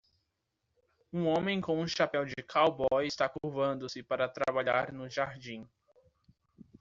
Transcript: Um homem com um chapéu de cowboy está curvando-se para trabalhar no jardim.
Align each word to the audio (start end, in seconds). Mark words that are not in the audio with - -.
Um 1.13 1.27
homem 1.27 1.61
com 1.61 1.79
um 1.79 1.85
chapéu 1.87 2.25
de 2.25 2.33
cowboy 2.51 3.05
está 3.05 3.29
curvando-se 3.29 4.01
para 4.01 4.27
trabalhar 4.27 4.91
no 4.91 5.07
jardim. 5.07 5.69